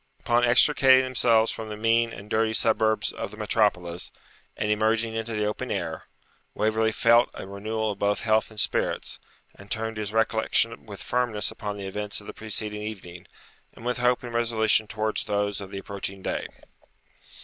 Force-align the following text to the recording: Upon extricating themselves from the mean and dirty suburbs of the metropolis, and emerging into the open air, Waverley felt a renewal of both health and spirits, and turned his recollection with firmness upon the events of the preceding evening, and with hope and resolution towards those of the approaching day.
Upon 0.21 0.43
extricating 0.43 1.03
themselves 1.03 1.51
from 1.51 1.69
the 1.69 1.77
mean 1.77 2.11
and 2.11 2.27
dirty 2.27 2.53
suburbs 2.53 3.11
of 3.13 3.29
the 3.29 3.37
metropolis, 3.37 4.11
and 4.57 4.71
emerging 4.71 5.13
into 5.13 5.35
the 5.35 5.45
open 5.45 5.69
air, 5.69 6.05
Waverley 6.55 6.91
felt 6.91 7.29
a 7.35 7.45
renewal 7.45 7.91
of 7.91 7.99
both 7.99 8.21
health 8.21 8.49
and 8.49 8.59
spirits, 8.59 9.19
and 9.53 9.69
turned 9.69 9.97
his 9.97 10.11
recollection 10.11 10.87
with 10.87 11.03
firmness 11.03 11.51
upon 11.51 11.77
the 11.77 11.85
events 11.85 12.19
of 12.19 12.25
the 12.25 12.33
preceding 12.33 12.81
evening, 12.81 13.27
and 13.73 13.85
with 13.85 13.99
hope 13.99 14.23
and 14.23 14.33
resolution 14.33 14.87
towards 14.87 15.23
those 15.25 15.61
of 15.61 15.69
the 15.69 15.77
approaching 15.77 16.23
day. 16.23 16.47